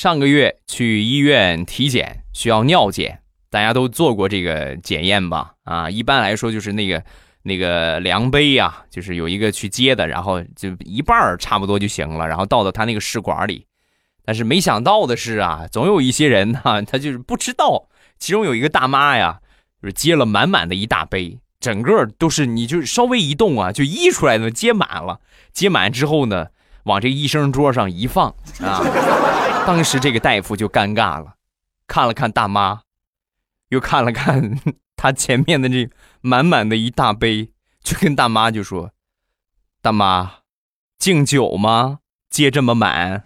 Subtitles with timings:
[0.00, 5.52] 上个月去医院体检，需要尿检，大家都做过这个检验吧？
[5.64, 7.04] 啊，一般来说就是那个
[7.42, 13.66] 那个量杯呀，就是有一个去接的，然后就一半儿差不多就行了，然后倒到他那个试管里。
[14.24, 19.40] 但是没想到的是啊，总有一些人哈， 他就是不知道，其中有一个大妈呀，
[19.82, 25.20] 就是接了满满的一大杯，整个都是，你就稍微一动啊，就溢出来的，接满了。
[25.52, 26.46] 接满之后呢？
[26.84, 28.80] 往这医生桌上一放啊，
[29.70, 31.36] 当时这个大夫就尴尬了，
[31.86, 32.80] 看了看大妈，
[33.68, 34.58] 又看了看
[34.96, 35.88] 他前面的这
[36.20, 38.90] 满满的一大杯，就跟大妈就说
[39.80, 40.38] ：“大妈，
[40.98, 42.00] 敬酒吗？
[42.28, 43.22] 接这么满。”